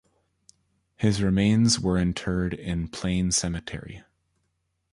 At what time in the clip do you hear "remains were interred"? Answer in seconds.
1.21-2.55